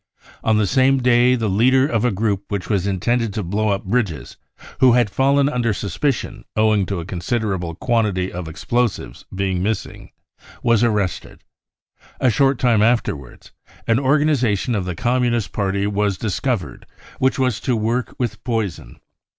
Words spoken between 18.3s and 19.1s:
poison.